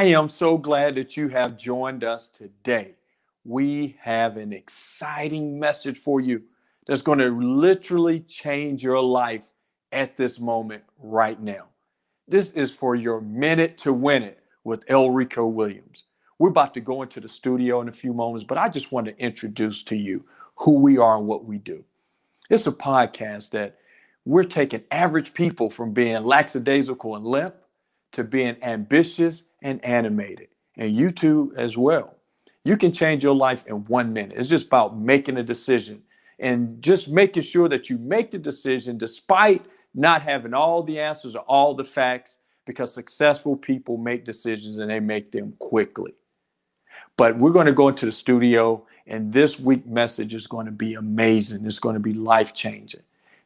I 0.00 0.04
am 0.04 0.30
so 0.30 0.56
glad 0.56 0.94
that 0.94 1.18
you 1.18 1.28
have 1.28 1.58
joined 1.58 2.04
us 2.04 2.30
today. 2.30 2.94
We 3.44 3.98
have 4.00 4.38
an 4.38 4.50
exciting 4.50 5.60
message 5.60 5.98
for 5.98 6.22
you 6.22 6.44
that's 6.86 7.02
going 7.02 7.18
to 7.18 7.28
literally 7.28 8.20
change 8.20 8.82
your 8.82 9.02
life 9.02 9.44
at 9.92 10.16
this 10.16 10.40
moment 10.40 10.84
right 10.98 11.38
now. 11.38 11.66
This 12.26 12.52
is 12.52 12.70
for 12.70 12.94
your 12.94 13.20
minute 13.20 13.76
to 13.80 13.92
win 13.92 14.22
it 14.22 14.42
with 14.64 14.84
El 14.88 15.10
Rico 15.10 15.46
Williams. 15.46 16.04
We're 16.38 16.48
about 16.48 16.72
to 16.72 16.80
go 16.80 17.02
into 17.02 17.20
the 17.20 17.28
studio 17.28 17.82
in 17.82 17.90
a 17.90 17.92
few 17.92 18.14
moments, 18.14 18.46
but 18.48 18.56
I 18.56 18.70
just 18.70 18.92
want 18.92 19.06
to 19.08 19.18
introduce 19.18 19.82
to 19.82 19.96
you 19.96 20.24
who 20.56 20.80
we 20.80 20.96
are 20.96 21.18
and 21.18 21.26
what 21.26 21.44
we 21.44 21.58
do. 21.58 21.84
It's 22.48 22.66
a 22.66 22.72
podcast 22.72 23.50
that 23.50 23.76
we're 24.24 24.44
taking 24.44 24.82
average 24.90 25.34
people 25.34 25.68
from 25.68 25.92
being 25.92 26.24
lackadaisical 26.24 27.16
and 27.16 27.26
limp 27.26 27.54
to 28.12 28.24
being 28.24 28.56
ambitious 28.62 29.44
and 29.62 29.84
animated, 29.84 30.48
and 30.76 30.92
you 30.92 31.10
too 31.10 31.52
as 31.56 31.76
well. 31.76 32.16
You 32.64 32.76
can 32.76 32.92
change 32.92 33.22
your 33.22 33.34
life 33.34 33.66
in 33.66 33.84
one 33.84 34.12
minute. 34.12 34.36
It's 34.36 34.48
just 34.48 34.66
about 34.66 34.98
making 34.98 35.36
a 35.38 35.42
decision 35.42 36.02
and 36.38 36.80
just 36.82 37.08
making 37.10 37.42
sure 37.42 37.68
that 37.68 37.88
you 37.88 37.98
make 37.98 38.30
the 38.30 38.38
decision 38.38 38.98
despite 38.98 39.64
not 39.94 40.22
having 40.22 40.54
all 40.54 40.82
the 40.82 41.00
answers 41.00 41.34
or 41.34 41.42
all 41.42 41.74
the 41.74 41.84
facts, 41.84 42.38
because 42.66 42.94
successful 42.94 43.56
people 43.56 43.96
make 43.96 44.24
decisions 44.24 44.78
and 44.78 44.90
they 44.90 45.00
make 45.00 45.32
them 45.32 45.54
quickly. 45.58 46.14
But 47.16 47.36
we're 47.36 47.50
going 47.50 47.66
to 47.66 47.72
go 47.72 47.88
into 47.88 48.06
the 48.06 48.12
studio, 48.12 48.86
and 49.06 49.32
this 49.32 49.58
week 49.58 49.86
message 49.86 50.32
is 50.32 50.46
going 50.46 50.66
to 50.66 50.72
be 50.72 50.94
amazing. 50.94 51.66
It's 51.66 51.78
going 51.78 51.94
to 51.94 52.00
be 52.00 52.14
life 52.14 52.54
changing. 52.54 53.02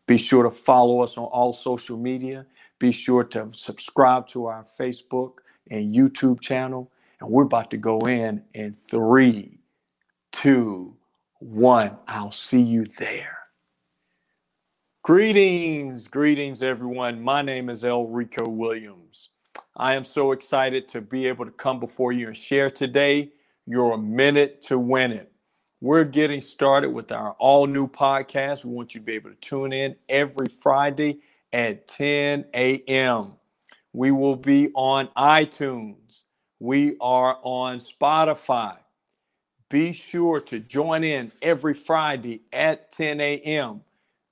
Be 0.07 0.19
sure 0.19 0.43
to 0.43 0.51
follow 0.51 1.01
us 1.01 1.17
on 1.17 1.25
all 1.25 1.53
social 1.53 1.97
media. 1.97 2.45
Be 2.85 2.93
sure 2.93 3.25
to 3.25 3.49
subscribe 3.57 4.29
to 4.29 4.45
our 4.45 4.67
Facebook 4.79 5.39
and 5.71 5.95
YouTube 5.95 6.43
channel. 6.43 6.93
And 7.19 7.31
we're 7.31 7.47
about 7.47 7.71
to 7.71 7.79
go 7.79 7.99
in 8.01 8.45
in 8.53 8.77
three, 8.91 9.61
two, 10.33 10.95
one. 11.39 11.97
I'll 12.07 12.31
see 12.31 12.61
you 12.61 12.85
there. 12.99 13.39
Greetings, 15.01 16.09
greetings, 16.09 16.63
everyone. 16.63 17.23
My 17.23 17.41
name 17.41 17.71
is 17.71 17.85
El 17.85 18.05
Rico 18.09 18.47
Williams. 18.47 19.31
I 19.75 19.95
am 19.95 20.05
so 20.05 20.33
excited 20.33 20.87
to 20.89 21.01
be 21.01 21.27
able 21.27 21.47
to 21.47 21.53
come 21.53 21.81
before 21.81 22.13
you 22.13 22.27
and 22.27 22.37
share 22.37 22.71
today 22.71 23.33
your 23.65 23.97
minute 23.97 24.61
to 24.65 24.79
win 24.79 25.11
it. 25.11 25.33
We're 25.81 26.05
getting 26.05 26.43
started 26.43 26.91
with 26.91 27.13
our 27.13 27.33
all 27.39 27.67
new 27.67 27.89
podcast. 27.89 28.63
We 28.63 28.73
want 28.73 28.95
you 28.95 29.01
to 29.01 29.07
be 29.07 29.15
able 29.15 29.31
to 29.31 29.37
tune 29.37 29.73
in 29.73 29.97
every 30.11 30.49
Friday 30.49 31.23
at 31.55 31.87
10 31.87 32.47
a.m. 32.53 33.37
We 33.93 34.11
will 34.11 34.35
be 34.35 34.71
on 34.75 35.07
iTunes. 35.17 36.23
We 36.59 36.97
are 37.01 37.39
on 37.43 37.79
Spotify. 37.79 38.77
Be 39.71 39.93
sure 39.93 40.41
to 40.41 40.59
join 40.59 41.05
in 41.05 41.31
every 41.41 41.75
Friday 41.75 42.43
at 42.53 42.91
10 42.91 43.21
a.m. 43.21 43.83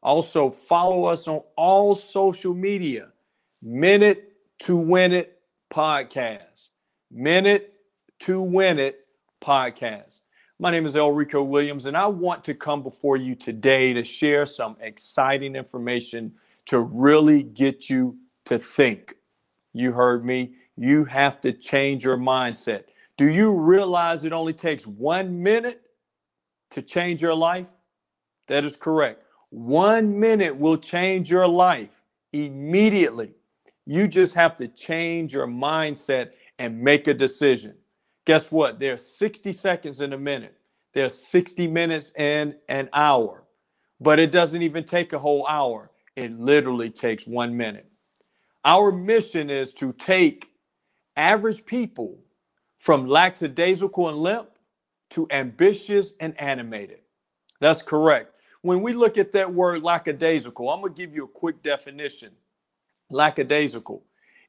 Also, 0.03 0.51
follow 0.51 1.05
us 1.05 1.29
on 1.29 1.43
all 1.57 1.95
social 1.95 2.55
media. 2.55 3.13
Minute 3.63 4.33
to 4.59 4.77
Win 4.77 5.13
It 5.13 5.41
podcast. 5.73 6.71
Minute 7.09 7.73
to 8.19 8.43
Win 8.43 8.81
It 8.81 9.07
podcast. 9.41 10.23
My 10.59 10.73
name 10.73 10.87
is 10.87 10.97
Elrico 10.97 11.47
Williams, 11.47 11.87
and 11.87 11.97
I 11.97 12.07
want 12.07 12.43
to 12.45 12.55
come 12.55 12.83
before 12.83 13.17
you 13.17 13.37
today 13.37 13.93
to 13.93 14.03
share 14.03 14.45
some 14.45 14.77
exciting 14.81 15.55
information 15.55 16.33
to 16.67 16.81
really 16.81 17.43
get 17.43 17.91
you 17.91 18.17
to 18.47 18.59
think. 18.59 19.15
You 19.73 19.93
heard 19.93 20.25
me. 20.25 20.55
You 20.77 21.05
have 21.05 21.41
to 21.43 21.53
change 21.53 22.05
your 22.05 22.17
mindset. 22.17 22.85
Do 23.17 23.29
you 23.29 23.53
realize 23.53 24.25
it 24.25 24.33
only 24.33 24.53
takes 24.53 24.87
one 24.87 25.43
minute 25.43 25.83
to 26.71 26.83
change 26.83 27.21
your 27.23 27.35
life? 27.35 27.69
That 28.49 28.65
is 28.65 28.77
correct. 28.77 29.25
One 29.51 30.19
minute 30.19 30.57
will 30.57 30.79
change 30.79 31.31
your 31.31 31.47
life 31.47 32.03
immediately. 32.33 33.35
You 33.85 34.09
just 34.09 34.35
have 34.35 34.57
to 34.57 34.69
change 34.69 35.35
your 35.35 35.47
mindset 35.47 36.33
and 36.59 36.81
make 36.81 37.07
a 37.07 37.15
decision 37.15 37.75
guess 38.25 38.53
what? 38.53 38.79
There's 38.79 39.05
60 39.05 39.53
seconds 39.53 40.01
in 40.01 40.13
a 40.13 40.19
minute. 40.19 40.57
There's 40.93 41.15
60 41.15 41.67
minutes 41.67 42.13
in 42.17 42.57
an 42.69 42.89
hour. 42.93 43.45
But 44.01 44.19
it 44.19 44.33
doesn't 44.33 44.63
even 44.63 44.85
take 44.85 45.13
a 45.13 45.19
whole 45.19 45.47
hour. 45.47 45.91
It 46.17 46.39
literally 46.39 46.91
takes 46.91 47.27
one 47.27 47.57
minute. 47.57 47.91
Our 48.65 48.93
mission 48.93 49.51
is 49.51 49.73
to 49.75 49.93
take 49.95 50.51
average 51.17 51.65
people 51.65 52.19
from 52.79 53.07
lackadaisical 53.07 54.09
and 54.09 54.19
limp 54.19 54.51
to 55.11 55.27
ambitious 55.31 56.13
and 56.21 56.39
animated. 56.41 57.01
That's 57.61 57.83
correct. 57.83 58.41
When 58.63 58.83
we 58.83 58.93
look 58.93 59.19
at 59.19 59.33
that 59.33 59.53
word 59.53 59.83
lackadaisical, 59.83 60.71
I'm 60.71 60.81
going 60.81 60.95
to 60.95 61.01
give 61.01 61.15
you 61.15 61.25
a 61.25 61.29
quick 61.29 61.63
definition. 61.63 62.33
Lackadaisical. 63.11 64.03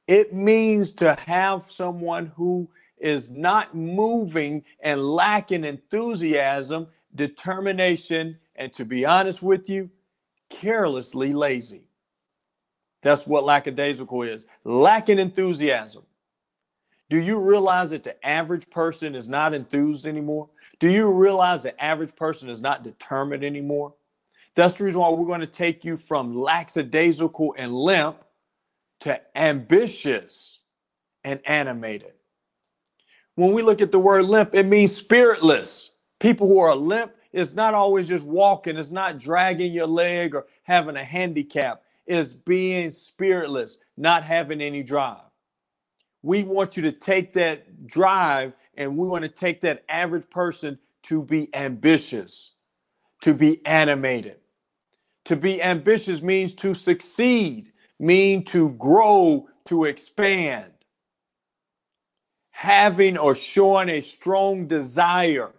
It 0.07 0.34
means 0.34 0.91
to 0.94 1.16
have 1.25 1.63
someone 1.63 2.31
who 2.35 2.69
is 2.97 3.29
not 3.29 3.75
moving 3.75 4.63
and 4.81 5.02
lacking 5.02 5.66
enthusiasm, 5.66 6.88
determination, 7.16 8.38
and 8.56 8.72
to 8.73 8.85
be 8.85 9.06
honest 9.06 9.41
with 9.41 9.69
you, 9.69 9.90
carelessly 10.53 11.34
lazy. 11.34 11.88
That's 13.02 13.28
what 13.28 13.44
lackadaisical 13.44 14.24
is 14.24 14.46
lacking 14.64 15.19
enthusiasm. 15.19 16.03
Do 17.09 17.19
you 17.19 17.40
realize 17.40 17.90
that 17.90 18.03
the 18.03 18.25
average 18.25 18.69
person 18.69 19.14
is 19.14 19.28
not 19.28 19.53
enthused 19.53 20.08
anymore? 20.08 20.50
Do 20.80 20.90
you 20.90 21.12
realize 21.12 21.64
the 21.64 21.84
average 21.84 22.16
person 22.16 22.50
is 22.50 22.62
not 22.62 22.84
determined 22.84 23.44
anymore? 23.44 23.94
That's 24.56 24.75
the 24.75 24.86
reason 24.86 25.02
why 25.02 25.09
we're 25.09 25.25
going 25.25 25.41
to 25.41 25.47
take 25.47 25.84
you 25.84 25.97
from 25.97 26.36
lackadaisical 26.36 27.56
and 27.58 27.74
limp 27.74 28.24
to 29.02 29.22
ambitious 29.38 30.62
and 31.24 31.40
animated. 31.46 32.14
When 33.35 33.53
we 33.53 33.64
look 33.64 33.81
at 33.81 33.91
the 33.91 34.00
word 34.00 34.25
limp, 34.25 34.53
it 34.53 34.66
means 34.66 34.96
spiritless. 34.96 35.91
People 36.20 36.47
who 36.47 36.59
are 36.59 36.75
limp 36.75 37.12
is 37.33 37.55
not 37.55 37.73
always 37.73 38.07
just 38.07 38.25
walking, 38.25 38.77
it's 38.77 38.91
not 38.91 39.17
dragging 39.17 39.73
your 39.73 39.88
leg 39.88 40.35
or 40.35 40.45
having 40.63 40.95
a 40.95 41.03
handicap. 41.03 41.83
It's 42.05 42.33
being 42.33 42.91
spiritless, 42.91 43.77
not 43.97 44.23
having 44.23 44.61
any 44.61 44.83
drive. 44.83 45.21
We 46.22 46.43
want 46.43 46.77
you 46.77 46.83
to 46.83 46.91
take 46.91 47.33
that 47.33 47.88
drive 47.88 48.53
and 48.75 48.95
we 48.95 49.07
want 49.07 49.23
to 49.23 49.29
take 49.29 49.61
that 49.61 49.83
average 49.89 50.29
person 50.29 50.77
to 51.03 51.23
be 51.23 51.53
ambitious, 51.53 52.51
to 53.22 53.33
be 53.33 53.66
animated. 53.66 54.38
To 55.25 55.35
be 55.35 55.61
ambitious 55.61 56.22
means 56.22 56.53
to 56.55 56.73
succeed, 56.73 57.72
mean 57.99 58.43
to 58.45 58.69
grow, 58.72 59.47
to 59.66 59.85
expand 59.85 60.73
having 62.53 63.17
or 63.17 63.35
showing 63.35 63.89
a 63.89 63.99
strong 63.99 64.67
desire. 64.67 65.51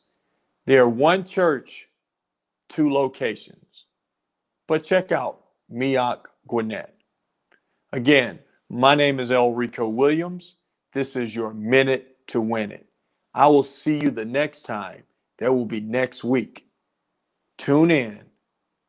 They're 0.67 0.89
one 0.89 1.23
church, 1.23 1.87
two 2.67 2.91
locations. 2.91 3.85
But 4.67 4.83
check 4.83 5.13
out 5.13 5.45
MEOC 5.71 6.25
Gwinnett. 6.45 6.93
Again, 7.93 8.39
my 8.69 8.93
name 8.93 9.21
is 9.21 9.31
Elrico 9.31 9.89
Williams. 9.89 10.55
This 10.91 11.15
is 11.15 11.33
your 11.33 11.53
minute 11.53 12.17
to 12.27 12.41
win 12.41 12.73
it. 12.73 12.85
I 13.33 13.47
will 13.47 13.63
see 13.63 13.97
you 13.97 14.11
the 14.11 14.25
next 14.25 14.63
time. 14.63 15.03
That 15.37 15.53
will 15.53 15.65
be 15.65 15.79
next 15.79 16.25
week. 16.25 16.67
Tune 17.57 17.89
in, 17.89 18.25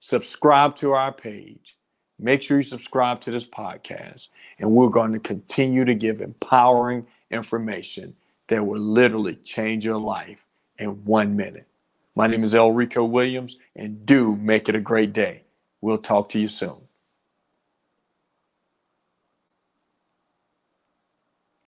subscribe 0.01 0.75
to 0.77 0.91
our 0.91 1.13
page. 1.13 1.77
Make 2.19 2.43
sure 2.43 2.57
you 2.57 2.65
subscribe 2.65 3.21
to 3.21 3.31
this 3.31 3.47
podcast, 3.47 4.29
and 4.59 4.73
we're 4.73 4.89
going 4.89 5.13
to 5.13 5.21
continue 5.21 5.85
to 5.85 5.95
give 5.95 6.21
empowering 6.23 7.07
information 7.31 8.17
that 8.49 8.67
will 8.67 8.81
literally 8.81 9.37
change 9.37 9.85
your 9.85 10.01
life 10.01 10.45
in 10.79 11.05
one 11.05 11.37
minute. 11.37 11.68
My 12.19 12.27
name 12.27 12.43
is 12.43 12.53
Elrico 12.53 13.09
Williams, 13.09 13.59
and 13.77 14.05
do 14.05 14.35
make 14.35 14.69
it 14.69 14.75
a 14.75 14.81
great 14.81 15.13
day. 15.13 15.45
We'll 15.81 15.99
talk 15.99 16.29
to 16.31 16.41
you 16.41 16.49
soon. 16.49 16.81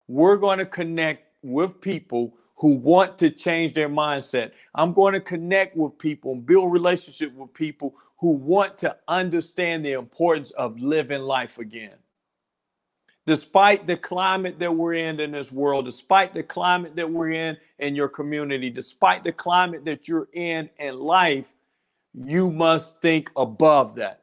We're 0.08 0.38
going 0.38 0.58
to 0.58 0.66
connect 0.66 1.28
with 1.44 1.80
people 1.80 2.34
who 2.56 2.74
want 2.74 3.18
to 3.18 3.30
change 3.30 3.74
their 3.74 3.88
mindset. 3.88 4.50
I'm 4.74 4.92
going 4.92 5.12
to 5.12 5.20
connect 5.20 5.76
with 5.76 5.96
people 5.96 6.32
and 6.32 6.44
build 6.44 6.72
relationship 6.72 7.32
with 7.34 7.54
people 7.54 7.94
who 8.18 8.32
want 8.32 8.76
to 8.78 8.96
understand 9.06 9.84
the 9.84 9.92
importance 9.92 10.50
of 10.50 10.76
living 10.80 11.22
life 11.22 11.58
again. 11.58 11.94
Despite 13.24 13.86
the 13.86 13.96
climate 13.96 14.58
that 14.58 14.74
we're 14.74 14.94
in 14.94 15.20
in 15.20 15.30
this 15.30 15.52
world, 15.52 15.84
despite 15.84 16.32
the 16.32 16.42
climate 16.42 16.96
that 16.96 17.08
we're 17.08 17.30
in 17.30 17.56
in 17.78 17.94
your 17.94 18.08
community, 18.08 18.68
despite 18.68 19.22
the 19.22 19.32
climate 19.32 19.84
that 19.84 20.08
you're 20.08 20.28
in 20.32 20.68
in 20.78 20.98
life, 20.98 21.52
you 22.12 22.50
must 22.50 23.00
think 23.00 23.30
above 23.36 23.94
that. 23.94 24.22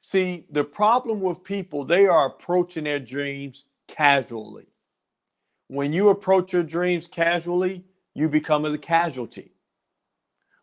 See, 0.00 0.46
the 0.50 0.64
problem 0.64 1.20
with 1.20 1.44
people, 1.44 1.84
they 1.84 2.06
are 2.06 2.26
approaching 2.26 2.84
their 2.84 2.98
dreams 2.98 3.64
casually. 3.86 4.66
When 5.68 5.92
you 5.92 6.08
approach 6.08 6.52
your 6.52 6.64
dreams 6.64 7.06
casually, 7.06 7.84
you 8.14 8.28
become 8.28 8.64
a 8.64 8.76
casualty. 8.76 9.52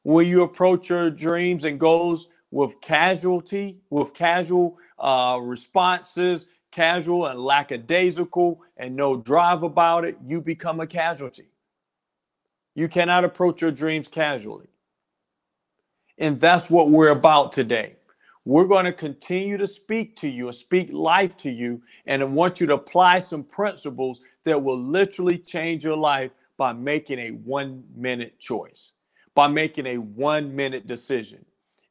When 0.03 0.27
you 0.27 0.43
approach 0.43 0.89
your 0.89 1.09
dreams 1.09 1.63
and 1.63 1.79
goals 1.79 2.27
with 2.51 2.79
casualty, 2.81 3.79
with 3.89 4.13
casual 4.13 4.77
uh, 4.97 5.39
responses, 5.41 6.47
casual 6.71 7.27
and 7.27 7.39
lackadaisical, 7.39 8.61
and 8.77 8.95
no 8.95 9.17
drive 9.17 9.63
about 9.63 10.05
it, 10.05 10.17
you 10.25 10.41
become 10.41 10.79
a 10.79 10.87
casualty. 10.87 11.49
You 12.75 12.87
cannot 12.87 13.23
approach 13.23 13.61
your 13.61 13.71
dreams 13.71 14.07
casually. 14.07 14.67
And 16.17 16.39
that's 16.39 16.69
what 16.69 16.89
we're 16.89 17.11
about 17.11 17.51
today. 17.51 17.95
We're 18.45 18.67
going 18.67 18.85
to 18.85 18.93
continue 18.93 19.57
to 19.57 19.67
speak 19.67 20.15
to 20.17 20.27
you 20.27 20.47
and 20.47 20.55
speak 20.55 20.89
life 20.91 21.37
to 21.37 21.49
you. 21.49 21.81
And 22.05 22.21
I 22.21 22.25
want 22.25 22.59
you 22.59 22.67
to 22.67 22.75
apply 22.75 23.19
some 23.19 23.43
principles 23.43 24.21
that 24.43 24.61
will 24.61 24.79
literally 24.79 25.37
change 25.37 25.83
your 25.83 25.97
life 25.97 26.31
by 26.57 26.73
making 26.73 27.19
a 27.19 27.29
one 27.31 27.83
minute 27.95 28.39
choice, 28.39 28.91
by 29.35 29.47
making 29.47 29.85
a 29.85 29.97
one 29.97 30.55
minute 30.55 30.87
decision. 30.87 31.45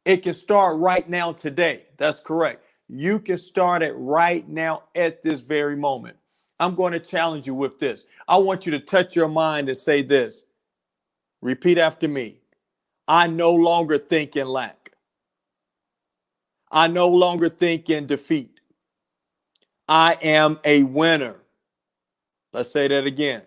It 0.08 0.22
can 0.22 0.32
start 0.32 0.78
right 0.78 1.06
now 1.06 1.32
today. 1.32 1.84
That's 1.98 2.18
correct. 2.18 2.64
You 2.88 3.20
can 3.20 3.36
start 3.36 3.82
it 3.82 3.92
right 3.92 4.48
now 4.48 4.84
at 4.94 5.22
this 5.22 5.42
very 5.42 5.76
moment. 5.76 6.16
I'm 6.58 6.74
going 6.74 6.94
to 6.94 6.98
challenge 6.98 7.46
you 7.46 7.54
with 7.54 7.78
this. 7.78 8.06
I 8.26 8.38
want 8.38 8.64
you 8.64 8.72
to 8.72 8.78
touch 8.78 9.14
your 9.14 9.28
mind 9.28 9.68
and 9.68 9.76
say 9.76 10.00
this. 10.00 10.44
Repeat 11.42 11.76
after 11.76 12.08
me. 12.08 12.40
I 13.06 13.26
no 13.26 13.52
longer 13.52 13.98
think 13.98 14.34
in 14.34 14.48
lack. 14.48 14.92
I 16.72 16.86
no 16.86 17.08
longer 17.08 17.50
think 17.50 17.90
in 17.90 18.06
defeat. 18.06 18.60
I 19.90 20.16
am 20.22 20.58
a 20.64 20.84
winner. 20.84 21.36
Let's 22.54 22.72
say 22.72 22.88
that 22.88 23.04
again. 23.04 23.42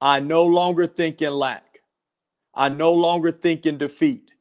I 0.00 0.20
no 0.20 0.46
longer 0.46 0.86
think 0.86 1.20
in 1.20 1.34
lack. 1.34 1.80
I 2.54 2.70
no 2.70 2.94
longer 2.94 3.30
think 3.30 3.66
in 3.66 3.76
defeat. 3.76 4.32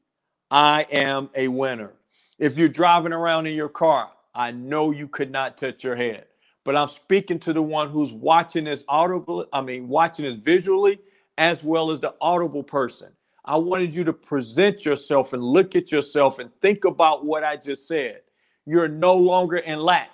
I 0.50 0.86
am 0.92 1.30
a 1.36 1.48
winner. 1.48 1.94
If 2.40 2.58
you're 2.58 2.70
driving 2.70 3.14
around 3.14 3.48
in 3.48 3.56
your 3.56 3.70
car, 3.70 4.12
I 4.34 4.52
know 4.52 4.92
you 4.92 5.08
could 5.08 5.32
not 5.32 5.58
touch 5.58 5.84
your 5.84 5.96
head, 5.96 6.26
but 6.64 6.76
I'm 6.76 6.88
speaking 6.88 7.40
to 7.40 7.54
the 7.54 7.62
one 7.62 7.90
who's 7.90 8.14
watching 8.14 8.66
this 8.66 8.84
audible, 8.88 9.46
I 9.52 9.62
mean, 9.62 9.88
watching 9.88 10.26
this 10.26 10.36
visually 10.36 11.00
as 11.38 11.64
well 11.64 11.92
as 11.92 12.00
the 12.00 12.14
audible 12.22 12.64
person. 12.64 13.10
I 13.46 13.56
wanted 13.56 13.94
you 13.94 14.04
to 14.04 14.14
present 14.14 14.86
yourself 14.86 15.34
and 15.34 15.42
look 15.42 15.76
at 15.76 15.92
yourself 15.92 16.40
and 16.40 16.52
think 16.62 16.86
about 16.86 17.26
what 17.26 17.44
I 17.44 17.56
just 17.56 17.88
said. 17.88 18.22
You're 18.66 18.90
no 18.90 19.16
longer 19.16 19.57
in 19.57 19.80
lack. 19.80 20.12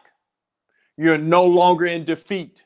You're 0.98 1.18
no 1.18 1.46
longer 1.46 1.86
in 1.86 2.06
defeat. 2.06 2.64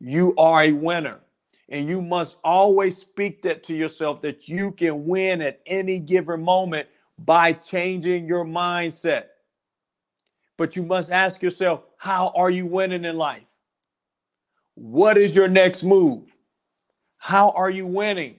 You 0.00 0.34
are 0.36 0.62
a 0.62 0.72
winner. 0.72 1.20
And 1.68 1.88
you 1.88 2.00
must 2.00 2.36
always 2.44 2.96
speak 2.96 3.42
that 3.42 3.62
to 3.64 3.74
yourself 3.74 4.20
that 4.20 4.48
you 4.48 4.72
can 4.72 5.06
win 5.06 5.42
at 5.42 5.60
any 5.66 5.98
given 5.98 6.42
moment 6.42 6.88
by 7.18 7.52
changing 7.52 8.28
your 8.28 8.44
mindset. 8.44 9.24
But 10.56 10.76
you 10.76 10.84
must 10.84 11.10
ask 11.10 11.42
yourself, 11.42 11.82
how 11.96 12.32
are 12.34 12.50
you 12.50 12.66
winning 12.66 13.04
in 13.04 13.16
life? 13.16 13.42
What 14.74 15.18
is 15.18 15.34
your 15.34 15.48
next 15.48 15.82
move? 15.82 16.36
How 17.18 17.50
are 17.50 17.70
you 17.70 17.86
winning? 17.86 18.36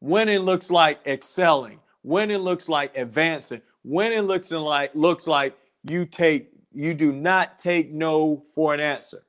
Winning 0.00 0.40
looks 0.40 0.70
like 0.70 1.06
excelling. 1.06 1.80
Winning 2.02 2.38
looks 2.38 2.68
like 2.68 2.96
advancing. 2.96 3.62
Winning 3.84 4.22
looks 4.22 4.50
like 4.50 4.94
looks 4.94 5.26
like 5.26 5.56
you 5.84 6.06
take 6.06 6.50
you 6.72 6.92
do 6.92 7.12
not 7.12 7.58
take 7.58 7.90
no 7.90 8.42
for 8.54 8.74
an 8.74 8.80
answer. 8.80 9.24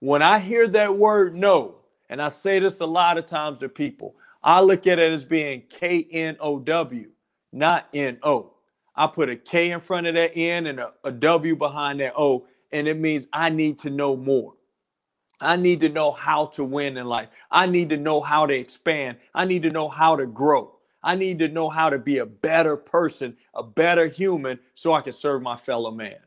When 0.00 0.22
I 0.22 0.38
hear 0.38 0.68
that 0.68 0.96
word 0.96 1.34
no, 1.34 1.76
and 2.08 2.22
I 2.22 2.28
say 2.28 2.58
this 2.58 2.80
a 2.80 2.86
lot 2.86 3.18
of 3.18 3.26
times 3.26 3.58
to 3.58 3.68
people, 3.68 4.16
I 4.42 4.60
look 4.60 4.86
at 4.86 4.98
it 4.98 5.12
as 5.12 5.24
being 5.24 5.62
K 5.68 6.06
N 6.10 6.36
O 6.40 6.60
W, 6.60 7.10
not 7.52 7.88
N 7.94 8.18
O. 8.22 8.54
I 8.94 9.06
put 9.06 9.28
a 9.28 9.36
K 9.36 9.72
in 9.72 9.80
front 9.80 10.06
of 10.06 10.14
that 10.14 10.32
N 10.36 10.66
and 10.68 10.80
a, 10.80 10.92
a 11.04 11.10
W 11.10 11.56
behind 11.56 12.00
that 12.00 12.14
O, 12.16 12.46
and 12.72 12.86
it 12.88 12.98
means 12.98 13.26
I 13.32 13.50
need 13.50 13.78
to 13.80 13.90
know 13.90 14.16
more. 14.16 14.54
I 15.40 15.56
need 15.56 15.80
to 15.80 15.88
know 15.88 16.12
how 16.12 16.46
to 16.46 16.64
win 16.64 16.96
in 16.96 17.06
life. 17.06 17.28
I 17.50 17.66
need 17.66 17.90
to 17.90 17.96
know 17.96 18.20
how 18.20 18.46
to 18.46 18.54
expand. 18.54 19.18
I 19.34 19.44
need 19.44 19.62
to 19.64 19.70
know 19.70 19.88
how 19.88 20.16
to 20.16 20.26
grow. 20.26 20.76
I 21.02 21.14
need 21.14 21.38
to 21.40 21.48
know 21.48 21.68
how 21.68 21.90
to 21.90 21.98
be 21.98 22.18
a 22.18 22.26
better 22.26 22.76
person, 22.76 23.36
a 23.54 23.62
better 23.62 24.06
human, 24.06 24.58
so 24.74 24.94
I 24.94 25.02
can 25.02 25.12
serve 25.12 25.42
my 25.42 25.56
fellow 25.56 25.90
man. 25.90 26.18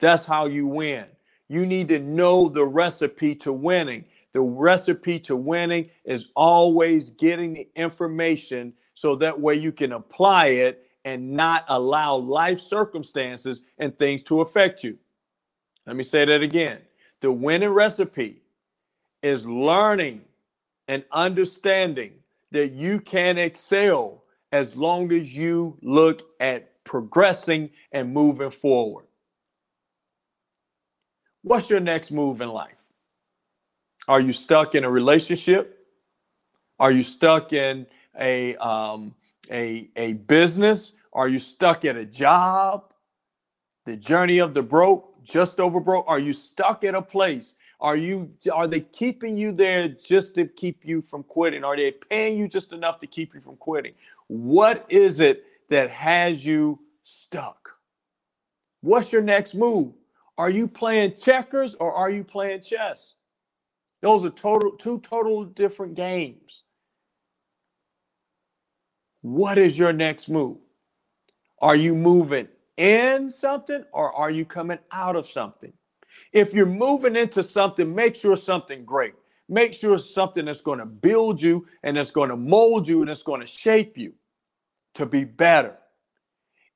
That's 0.00 0.26
how 0.26 0.46
you 0.46 0.66
win. 0.66 1.06
You 1.48 1.66
need 1.66 1.88
to 1.88 1.98
know 1.98 2.48
the 2.48 2.64
recipe 2.64 3.34
to 3.36 3.52
winning. 3.52 4.04
The 4.36 4.42
recipe 4.42 5.18
to 5.20 5.34
winning 5.34 5.88
is 6.04 6.26
always 6.34 7.08
getting 7.08 7.54
the 7.54 7.66
information 7.74 8.74
so 8.92 9.16
that 9.16 9.40
way 9.40 9.54
you 9.54 9.72
can 9.72 9.92
apply 9.92 10.48
it 10.48 10.90
and 11.06 11.30
not 11.30 11.64
allow 11.68 12.16
life 12.16 12.60
circumstances 12.60 13.62
and 13.78 13.96
things 13.96 14.22
to 14.24 14.42
affect 14.42 14.84
you. 14.84 14.98
Let 15.86 15.96
me 15.96 16.04
say 16.04 16.26
that 16.26 16.42
again. 16.42 16.82
The 17.22 17.32
winning 17.32 17.70
recipe 17.70 18.42
is 19.22 19.46
learning 19.46 20.20
and 20.86 21.02
understanding 21.12 22.12
that 22.50 22.72
you 22.72 23.00
can 23.00 23.38
excel 23.38 24.22
as 24.52 24.76
long 24.76 25.10
as 25.14 25.34
you 25.34 25.78
look 25.80 26.28
at 26.40 26.84
progressing 26.84 27.70
and 27.90 28.12
moving 28.12 28.50
forward. 28.50 29.06
What's 31.40 31.70
your 31.70 31.80
next 31.80 32.10
move 32.10 32.42
in 32.42 32.50
life? 32.50 32.75
Are 34.08 34.20
you 34.20 34.32
stuck 34.32 34.74
in 34.74 34.84
a 34.84 34.90
relationship? 34.90 35.86
Are 36.78 36.92
you 36.92 37.02
stuck 37.02 37.52
in 37.52 37.86
a 38.18 38.56
um, 38.56 39.14
a 39.50 39.88
a 39.96 40.14
business? 40.14 40.92
Are 41.12 41.28
you 41.28 41.40
stuck 41.40 41.84
at 41.84 41.96
a 41.96 42.04
job? 42.04 42.92
The 43.84 43.96
journey 43.96 44.38
of 44.38 44.52
the 44.54 44.62
broke, 44.62 45.24
just 45.24 45.60
over 45.60 45.80
broke. 45.80 46.04
Are 46.08 46.18
you 46.18 46.32
stuck 46.32 46.84
at 46.84 46.94
a 46.94 47.02
place? 47.02 47.54
Are 47.80 47.96
you 47.96 48.30
are 48.52 48.66
they 48.66 48.80
keeping 48.80 49.36
you 49.36 49.52
there 49.52 49.88
just 49.88 50.34
to 50.36 50.46
keep 50.46 50.84
you 50.84 51.02
from 51.02 51.22
quitting? 51.22 51.64
Are 51.64 51.76
they 51.76 51.92
paying 51.92 52.38
you 52.38 52.48
just 52.48 52.72
enough 52.72 52.98
to 53.00 53.06
keep 53.06 53.34
you 53.34 53.40
from 53.40 53.56
quitting? 53.56 53.92
What 54.28 54.86
is 54.88 55.20
it 55.20 55.44
that 55.68 55.90
has 55.90 56.44
you 56.44 56.80
stuck? 57.02 57.70
What's 58.82 59.12
your 59.12 59.22
next 59.22 59.54
move? 59.54 59.94
Are 60.38 60.50
you 60.50 60.68
playing 60.68 61.16
checkers 61.16 61.74
or 61.76 61.92
are 61.92 62.10
you 62.10 62.22
playing 62.22 62.60
chess? 62.60 63.14
Those 64.06 64.24
are 64.24 64.30
total 64.30 64.70
two 64.70 65.00
total 65.00 65.44
different 65.44 65.96
games. 65.96 66.62
What 69.22 69.58
is 69.58 69.76
your 69.76 69.92
next 69.92 70.28
move? 70.28 70.58
Are 71.60 71.74
you 71.74 71.92
moving 71.92 72.46
in 72.76 73.28
something 73.28 73.82
or 73.92 74.12
are 74.12 74.30
you 74.30 74.44
coming 74.44 74.78
out 74.92 75.16
of 75.16 75.26
something? 75.26 75.72
If 76.32 76.54
you're 76.54 76.66
moving 76.66 77.16
into 77.16 77.42
something, 77.42 77.92
make 77.92 78.14
sure 78.14 78.36
something 78.36 78.84
great. 78.84 79.14
Make 79.48 79.74
sure 79.74 79.96
it's 79.96 80.14
something 80.14 80.44
that's 80.44 80.60
going 80.60 80.78
to 80.78 80.86
build 80.86 81.42
you 81.42 81.66
and 81.82 81.96
that's 81.96 82.12
going 82.12 82.30
to 82.30 82.36
mold 82.36 82.86
you 82.86 83.00
and 83.00 83.10
it's 83.10 83.24
going 83.24 83.40
to 83.40 83.46
shape 83.48 83.98
you 83.98 84.14
to 84.94 85.04
be 85.04 85.24
better. 85.24 85.78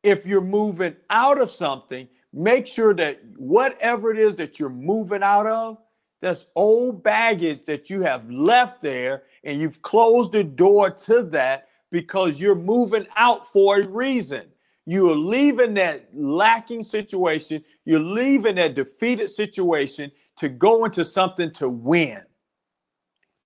If 0.02 0.26
you're 0.26 0.40
moving 0.40 0.96
out 1.10 1.40
of 1.40 1.48
something, 1.48 2.08
make 2.32 2.66
sure 2.66 2.92
that 2.94 3.20
whatever 3.36 4.10
it 4.10 4.18
is 4.18 4.34
that 4.34 4.58
you're 4.58 4.68
moving 4.68 5.22
out 5.22 5.46
of, 5.46 5.78
that's 6.20 6.46
old 6.54 7.02
baggage 7.02 7.64
that 7.64 7.88
you 7.88 8.02
have 8.02 8.30
left 8.30 8.82
there 8.82 9.24
and 9.44 9.58
you've 9.58 9.80
closed 9.82 10.32
the 10.32 10.44
door 10.44 10.90
to 10.90 11.22
that 11.24 11.68
because 11.90 12.38
you're 12.38 12.54
moving 12.54 13.06
out 13.16 13.46
for 13.46 13.80
a 13.80 13.86
reason. 13.86 14.46
You're 14.86 15.16
leaving 15.16 15.74
that 15.74 16.08
lacking 16.12 16.84
situation, 16.84 17.64
you're 17.84 18.00
leaving 18.00 18.56
that 18.56 18.74
defeated 18.74 19.30
situation 19.30 20.10
to 20.36 20.48
go 20.48 20.84
into 20.84 21.04
something 21.04 21.52
to 21.52 21.68
win. 21.68 22.22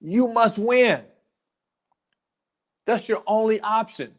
You 0.00 0.28
must 0.28 0.58
win. 0.58 1.04
That's 2.86 3.08
your 3.08 3.22
only 3.26 3.60
option. 3.60 4.14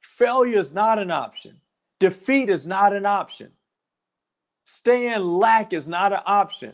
Failure 0.00 0.58
is 0.58 0.72
not 0.72 0.98
an 0.98 1.10
option. 1.10 1.60
Defeat 1.98 2.50
is 2.50 2.66
not 2.66 2.92
an 2.92 3.06
option. 3.06 3.50
Staying 4.64 5.20
lack 5.20 5.72
is 5.72 5.86
not 5.86 6.12
an 6.12 6.20
option. 6.26 6.72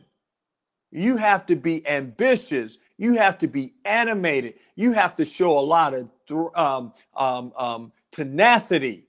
You 0.90 1.16
have 1.16 1.47
to 1.47 1.56
be 1.56 1.87
ambitious. 1.88 2.78
You 2.99 3.14
have 3.14 3.38
to 3.38 3.47
be 3.47 3.75
animated. 3.85 4.54
You 4.75 4.92
have 4.92 5.14
to 5.16 5.25
show 5.25 5.59
a 5.59 5.61
lot 5.61 5.94
of 5.94 6.09
um, 6.54 6.92
um, 7.16 7.52
um, 7.56 7.92
tenacity, 8.11 9.06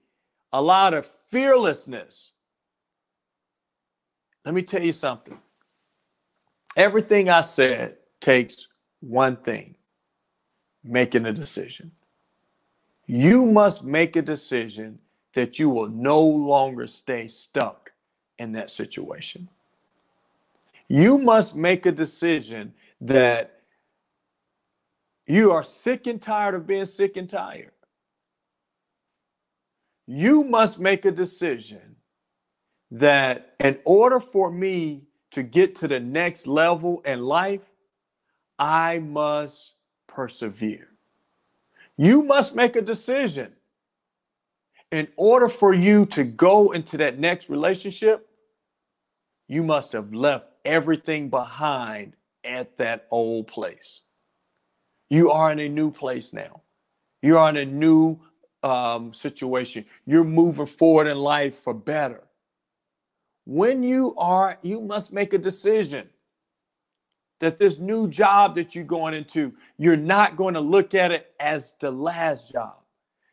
a 0.53 0.61
lot 0.61 0.93
of 0.93 1.05
fearlessness. 1.05 2.31
Let 4.45 4.53
me 4.53 4.61
tell 4.63 4.81
you 4.81 4.93
something. 4.93 5.37
Everything 6.77 7.29
I 7.29 7.41
said 7.41 7.97
takes 8.19 8.67
one 9.01 9.35
thing 9.37 9.75
making 10.83 11.25
a 11.25 11.33
decision. 11.33 11.91
You 13.07 13.45
must 13.45 13.83
make 13.83 14.15
a 14.15 14.21
decision 14.21 14.99
that 15.33 15.59
you 15.59 15.69
will 15.69 15.89
no 15.89 16.21
longer 16.21 16.87
stay 16.87 17.27
stuck 17.27 17.91
in 18.37 18.53
that 18.53 18.71
situation. 18.71 19.49
You 20.91 21.17
must 21.17 21.55
make 21.55 21.85
a 21.85 21.91
decision 21.93 22.73
that 22.99 23.61
you 25.25 25.53
are 25.53 25.63
sick 25.63 26.05
and 26.05 26.21
tired 26.21 26.53
of 26.53 26.67
being 26.67 26.85
sick 26.85 27.15
and 27.15 27.29
tired. 27.29 27.71
You 30.05 30.43
must 30.43 30.81
make 30.81 31.05
a 31.05 31.11
decision 31.11 31.95
that 32.91 33.55
in 33.61 33.79
order 33.85 34.19
for 34.19 34.51
me 34.51 35.03
to 35.31 35.43
get 35.43 35.75
to 35.75 35.87
the 35.87 36.01
next 36.01 36.45
level 36.45 37.01
in 37.05 37.21
life, 37.21 37.71
I 38.59 38.99
must 38.99 39.75
persevere. 40.07 40.89
You 41.95 42.21
must 42.21 42.53
make 42.53 42.75
a 42.75 42.81
decision. 42.81 43.53
In 44.91 45.07
order 45.15 45.47
for 45.47 45.73
you 45.73 46.05
to 46.07 46.25
go 46.25 46.71
into 46.71 46.97
that 46.97 47.17
next 47.17 47.49
relationship, 47.49 48.27
you 49.47 49.63
must 49.63 49.93
have 49.93 50.13
left 50.13 50.50
everything 50.65 51.29
behind 51.29 52.15
at 52.43 52.77
that 52.77 53.07
old 53.11 53.47
place. 53.47 54.01
You 55.09 55.31
are 55.31 55.51
in 55.51 55.59
a 55.59 55.69
new 55.69 55.91
place 55.91 56.33
now. 56.33 56.61
You 57.21 57.37
are 57.37 57.49
in 57.49 57.57
a 57.57 57.65
new 57.65 58.19
um, 58.63 59.13
situation. 59.13 59.85
You're 60.05 60.23
moving 60.23 60.65
forward 60.65 61.07
in 61.07 61.17
life 61.17 61.55
for 61.55 61.73
better. 61.73 62.23
When 63.45 63.83
you 63.83 64.15
are, 64.17 64.57
you 64.61 64.81
must 64.81 65.11
make 65.11 65.33
a 65.33 65.37
decision 65.37 66.07
that 67.39 67.57
this 67.57 67.79
new 67.79 68.07
job 68.07 68.55
that 68.55 68.75
you're 68.75 68.83
going 68.83 69.15
into, 69.15 69.53
you're 69.77 69.97
not 69.97 70.37
going 70.37 70.53
to 70.53 70.59
look 70.59 70.93
at 70.93 71.11
it 71.11 71.33
as 71.39 71.73
the 71.79 71.91
last 71.91 72.51
job. 72.51 72.75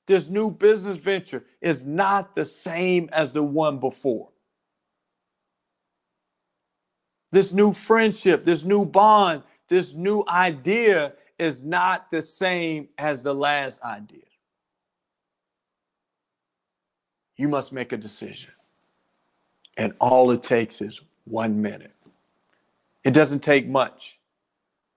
This 0.07 0.29
new 0.29 0.51
business 0.51 0.99
venture 0.99 1.45
is 1.61 1.85
not 1.85 2.35
the 2.35 2.45
same 2.45 3.11
as 3.13 3.33
the 3.33 3.43
one 3.43 3.79
before. 3.79 4.31
This 7.31 7.53
new 7.53 7.73
friendship, 7.73 8.45
this 8.45 8.65
new 8.65 8.87
bond, 8.87 9.43
this 9.69 9.95
new 9.95 10.25
idea 10.29 11.13
is 11.39 11.63
not 11.63 12.11
the 12.11 12.23
same 12.23 12.89
as 12.97 13.23
the 13.23 13.35
last 13.35 13.83
idea. 13.83 14.23
You 17.37 17.49
must 17.49 17.73
make 17.73 17.93
a 17.93 17.97
decision. 17.97 18.51
And 19.77 19.93
all 20.01 20.31
it 20.33 20.43
takes 20.43 20.81
is 20.81 21.01
one 21.25 21.63
minute. 21.63 21.95
It 23.05 23.13
doesn't 23.15 23.41
take 23.41 23.69
much. 23.69 24.19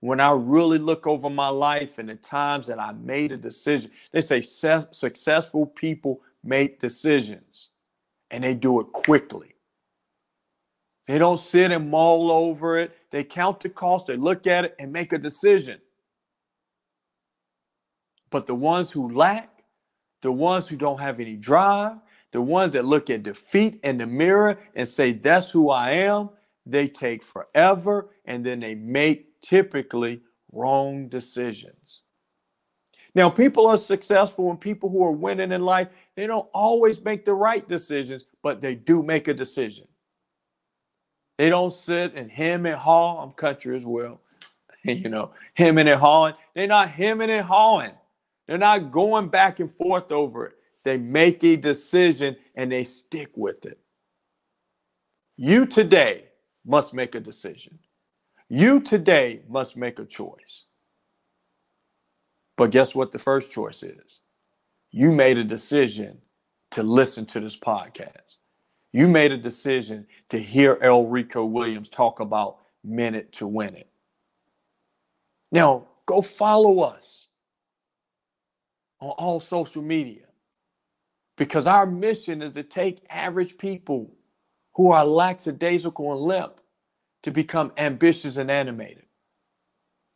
When 0.00 0.18
I 0.18 0.32
really 0.32 0.78
look 0.78 1.06
over 1.06 1.30
my 1.30 1.48
life 1.48 1.98
and 1.98 2.08
the 2.08 2.16
times 2.16 2.66
that 2.66 2.80
I 2.80 2.92
made 2.92 3.30
a 3.30 3.36
decision, 3.36 3.92
they 4.10 4.20
say 4.20 4.40
successful 4.40 5.66
people 5.66 6.20
make 6.42 6.80
decisions 6.80 7.68
and 8.32 8.42
they 8.42 8.54
do 8.54 8.80
it 8.80 8.90
quickly. 8.90 9.51
They 11.06 11.18
don't 11.18 11.38
sit 11.38 11.72
and 11.72 11.90
mull 11.90 12.30
over 12.30 12.78
it. 12.78 12.96
They 13.10 13.24
count 13.24 13.60
the 13.60 13.68
cost, 13.68 14.06
they 14.06 14.16
look 14.16 14.46
at 14.46 14.64
it 14.64 14.76
and 14.78 14.92
make 14.92 15.12
a 15.12 15.18
decision. 15.18 15.80
But 18.30 18.46
the 18.46 18.54
ones 18.54 18.90
who 18.90 19.12
lack, 19.12 19.62
the 20.22 20.32
ones 20.32 20.68
who 20.68 20.76
don't 20.76 21.00
have 21.00 21.20
any 21.20 21.36
drive, 21.36 21.98
the 22.32 22.40
ones 22.40 22.72
that 22.72 22.86
look 22.86 23.10
at 23.10 23.22
defeat 23.22 23.78
in 23.84 23.98
the 23.98 24.06
mirror 24.06 24.58
and 24.74 24.88
say, 24.88 25.12
That's 25.12 25.50
who 25.50 25.70
I 25.70 25.90
am, 25.90 26.30
they 26.64 26.88
take 26.88 27.22
forever 27.22 28.10
and 28.24 28.44
then 28.44 28.60
they 28.60 28.74
make 28.74 29.40
typically 29.42 30.22
wrong 30.50 31.08
decisions. 31.08 32.00
Now, 33.14 33.28
people 33.28 33.66
are 33.66 33.76
successful 33.76 34.50
and 34.50 34.58
people 34.58 34.88
who 34.88 35.04
are 35.04 35.12
winning 35.12 35.52
in 35.52 35.62
life, 35.62 35.88
they 36.16 36.26
don't 36.26 36.48
always 36.54 37.04
make 37.04 37.26
the 37.26 37.34
right 37.34 37.66
decisions, 37.68 38.24
but 38.42 38.62
they 38.62 38.74
do 38.74 39.02
make 39.02 39.28
a 39.28 39.34
decision. 39.34 39.86
They 41.42 41.50
don't 41.50 41.72
sit 41.72 42.14
and 42.14 42.30
hem 42.30 42.66
and 42.66 42.76
haw. 42.76 43.20
I'm 43.20 43.32
country 43.32 43.74
as 43.74 43.84
well. 43.84 44.20
And 44.84 44.96
you 45.02 45.08
know, 45.08 45.32
hemming 45.54 45.88
and 45.88 45.98
hawing. 45.98 46.34
They're 46.54 46.68
not 46.68 46.88
hemming 46.88 47.30
and 47.30 47.44
hawing. 47.44 47.90
They're 48.46 48.58
not 48.58 48.92
going 48.92 49.26
back 49.26 49.58
and 49.58 49.68
forth 49.68 50.12
over 50.12 50.46
it. 50.46 50.52
They 50.84 50.98
make 50.98 51.42
a 51.42 51.56
decision 51.56 52.36
and 52.54 52.70
they 52.70 52.84
stick 52.84 53.30
with 53.34 53.66
it. 53.66 53.80
You 55.36 55.66
today 55.66 56.26
must 56.64 56.94
make 56.94 57.16
a 57.16 57.20
decision. 57.20 57.80
You 58.48 58.80
today 58.80 59.40
must 59.48 59.76
make 59.76 59.98
a 59.98 60.04
choice. 60.04 60.66
But 62.56 62.70
guess 62.70 62.94
what 62.94 63.10
the 63.10 63.18
first 63.18 63.50
choice 63.50 63.82
is? 63.82 64.20
You 64.92 65.10
made 65.10 65.38
a 65.38 65.44
decision 65.44 66.18
to 66.70 66.84
listen 66.84 67.26
to 67.26 67.40
this 67.40 67.58
podcast. 67.58 68.36
You 68.92 69.08
made 69.08 69.32
a 69.32 69.38
decision 69.38 70.06
to 70.28 70.38
hear 70.38 70.78
El 70.82 71.06
Rico 71.06 71.44
Williams 71.44 71.88
talk 71.88 72.20
about 72.20 72.58
minute 72.84 73.32
to 73.32 73.46
win 73.46 73.74
it. 73.74 73.88
Now, 75.50 75.86
go 76.06 76.20
follow 76.20 76.80
us 76.80 77.28
on 79.00 79.10
all 79.10 79.40
social 79.40 79.82
media 79.82 80.26
because 81.36 81.66
our 81.66 81.86
mission 81.86 82.42
is 82.42 82.52
to 82.52 82.62
take 82.62 83.04
average 83.08 83.56
people 83.56 84.14
who 84.74 84.90
are 84.90 85.04
lackadaisical 85.04 86.12
and 86.12 86.20
limp 86.20 86.60
to 87.22 87.30
become 87.30 87.72
ambitious 87.76 88.36
and 88.36 88.50
animated. 88.50 89.06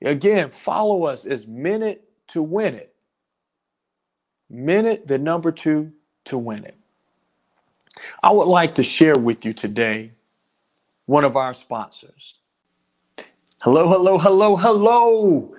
Again, 0.02 0.50
follow 0.50 1.04
us 1.04 1.24
as 1.24 1.46
Minute 1.46 2.04
to 2.28 2.42
Win 2.42 2.74
It. 2.74 2.94
Minute, 4.48 5.06
the 5.08 5.18
number 5.18 5.50
two, 5.50 5.92
to 6.26 6.38
win 6.38 6.64
it. 6.64 6.76
I 8.22 8.30
would 8.30 8.48
like 8.48 8.74
to 8.76 8.82
share 8.82 9.18
with 9.18 9.44
you 9.44 9.52
today 9.52 10.12
one 11.06 11.24
of 11.24 11.36
our 11.36 11.54
sponsors. 11.54 12.34
Hello, 13.62 13.88
hello, 13.88 14.18
hello, 14.18 14.56
hello. 14.56 15.54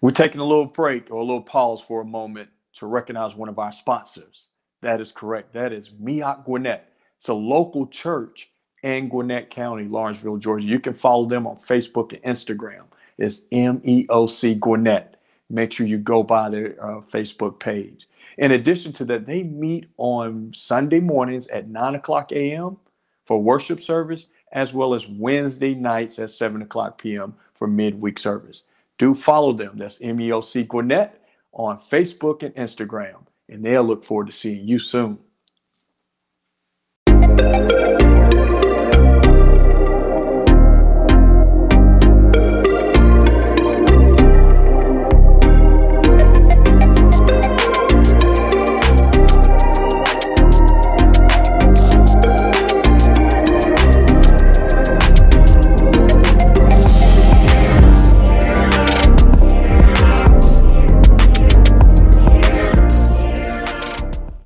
We're 0.00 0.10
taking 0.10 0.40
a 0.40 0.44
little 0.44 0.66
break 0.66 1.10
or 1.10 1.16
a 1.16 1.24
little 1.24 1.42
pause 1.42 1.80
for 1.80 2.00
a 2.00 2.04
moment 2.04 2.50
to 2.74 2.86
recognize 2.86 3.34
one 3.34 3.48
of 3.48 3.58
our 3.58 3.72
sponsors. 3.72 4.48
That 4.80 5.00
is 5.00 5.12
correct. 5.12 5.52
That 5.54 5.72
is 5.72 5.90
Meoc 5.90 6.44
Gwinnett. 6.44 6.92
It's 7.18 7.28
a 7.28 7.34
local 7.34 7.86
church 7.86 8.50
in 8.82 9.08
Gwinnett 9.08 9.50
County, 9.50 9.84
Lawrenceville, 9.84 10.38
Georgia. 10.38 10.66
You 10.66 10.80
can 10.80 10.94
follow 10.94 11.26
them 11.26 11.46
on 11.46 11.56
Facebook 11.56 12.12
and 12.12 12.22
Instagram. 12.22 12.82
It's 13.16 13.42
MEOC 13.52 14.58
Gwinnett. 14.58 15.20
Make 15.48 15.72
sure 15.72 15.86
you 15.86 15.98
go 15.98 16.22
by 16.22 16.48
their 16.50 16.84
uh, 16.84 17.00
Facebook 17.02 17.60
page. 17.60 18.08
In 18.38 18.52
addition 18.52 18.92
to 18.94 19.04
that, 19.06 19.26
they 19.26 19.42
meet 19.42 19.88
on 19.96 20.52
Sunday 20.54 21.00
mornings 21.00 21.48
at 21.48 21.68
9 21.68 21.94
o'clock 21.96 22.32
a.m. 22.32 22.78
for 23.24 23.42
worship 23.42 23.82
service, 23.82 24.28
as 24.52 24.72
well 24.72 24.94
as 24.94 25.08
Wednesday 25.08 25.74
nights 25.74 26.18
at 26.18 26.30
7 26.30 26.62
o'clock 26.62 26.98
p.m. 26.98 27.34
for 27.52 27.66
midweek 27.66 28.18
service. 28.18 28.64
Do 28.98 29.14
follow 29.14 29.52
them. 29.52 29.78
That's 29.78 29.98
MEOC 29.98 30.68
Gwinnett 30.68 31.22
on 31.52 31.78
Facebook 31.78 32.42
and 32.42 32.54
Instagram, 32.54 33.26
and 33.48 33.64
they'll 33.64 33.84
look 33.84 34.04
forward 34.04 34.26
to 34.26 34.32
seeing 34.32 34.66
you 34.66 34.78
soon. 34.78 35.18